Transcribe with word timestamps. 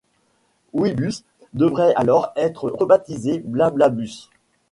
Ouibus 0.73 1.23
devrait 1.53 1.93
alors 1.95 2.31
être 2.35 2.71
rebaptisé 2.71 3.37
BlaBlaBus. 3.37 4.29